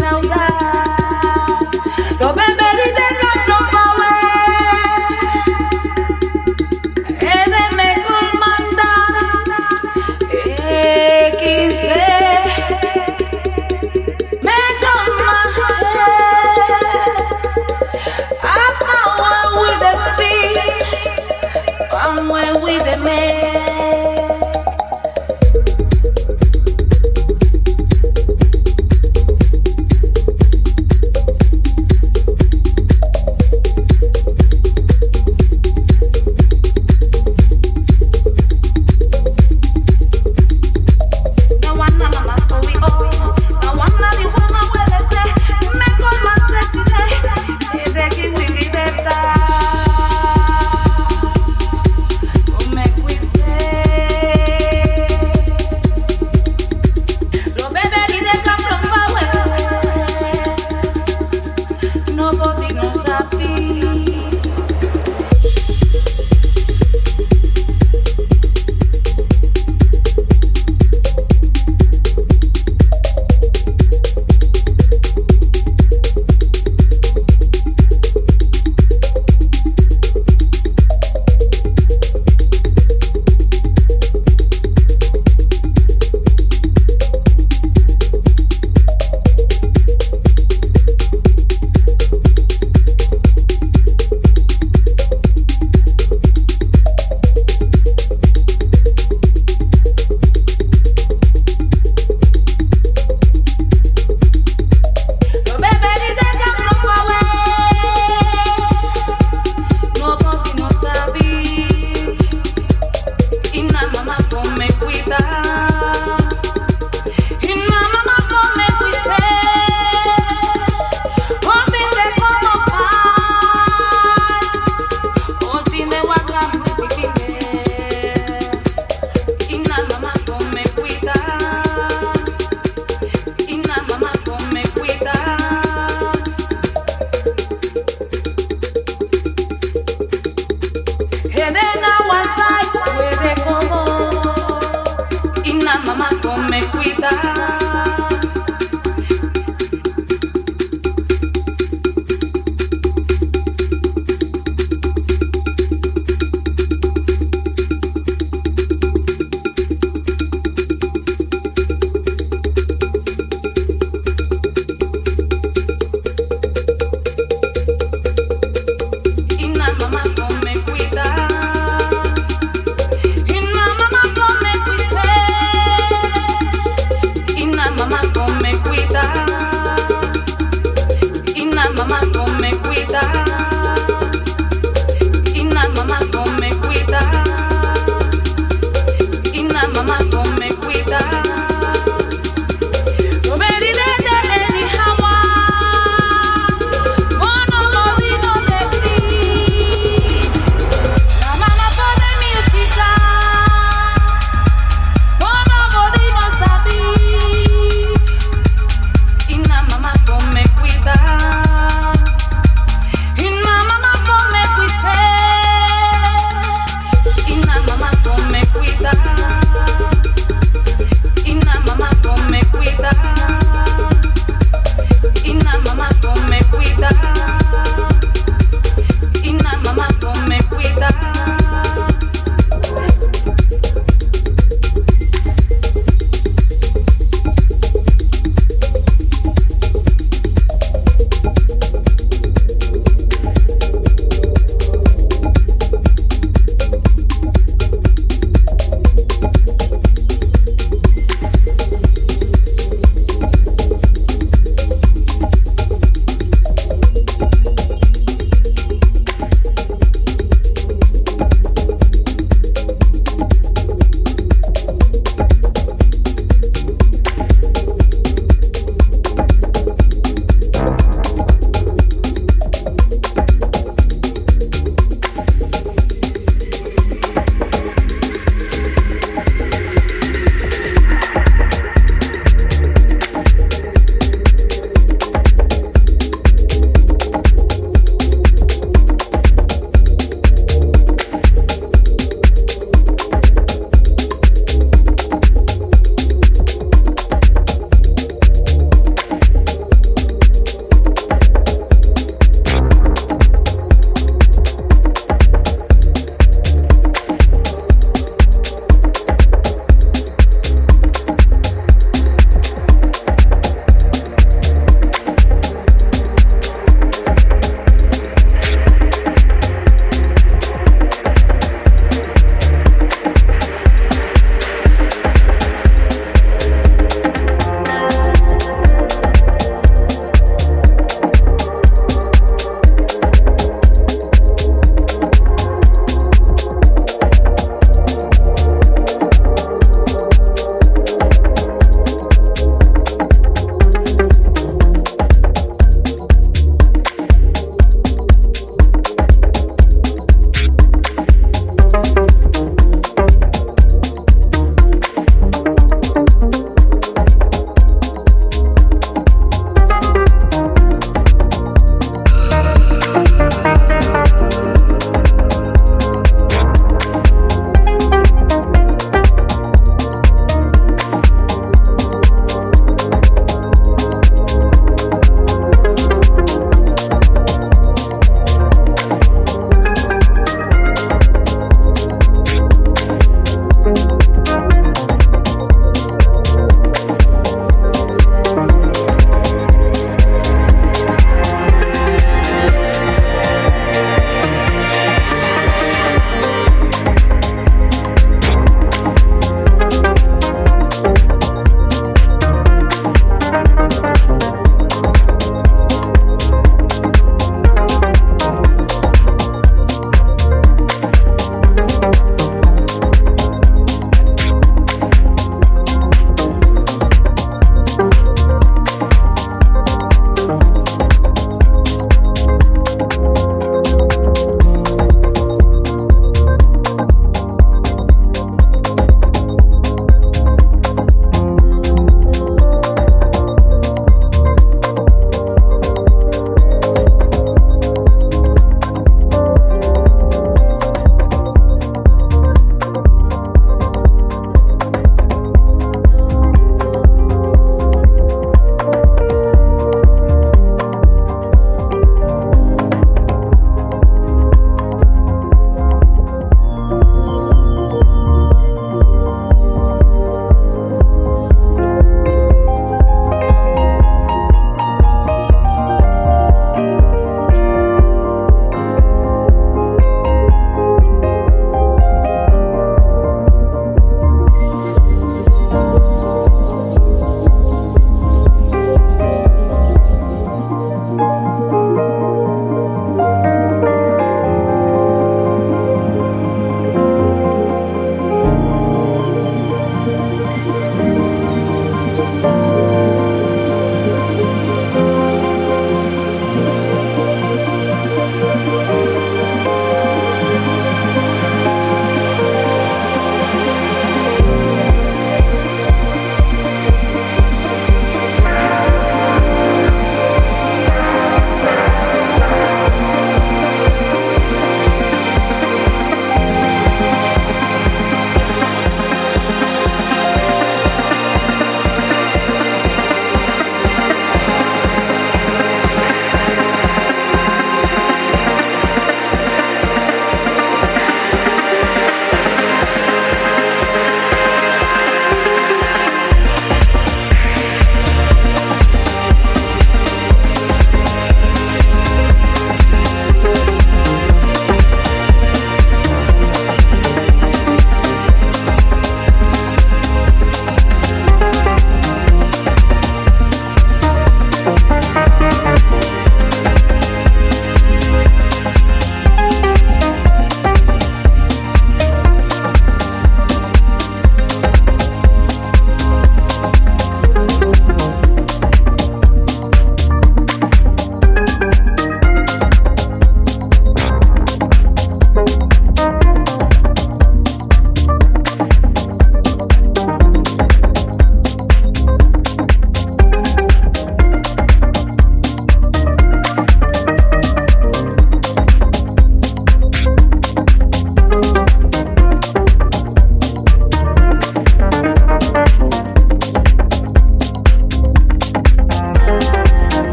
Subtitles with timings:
[0.00, 0.37] now.